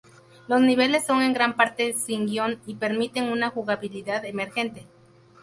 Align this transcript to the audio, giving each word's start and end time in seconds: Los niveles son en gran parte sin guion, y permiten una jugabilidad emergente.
Los 0.47 0.61
niveles 0.61 1.05
son 1.05 1.21
en 1.21 1.31
gran 1.31 1.55
parte 1.55 1.93
sin 1.93 2.25
guion, 2.25 2.59
y 2.65 2.73
permiten 2.73 3.25
una 3.31 3.51
jugabilidad 3.51 4.25
emergente. 4.25 4.87